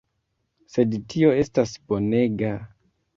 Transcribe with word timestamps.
Sed 0.75 0.95
tio 1.13 1.33
estas 1.41 1.73
bonega! 1.93 2.51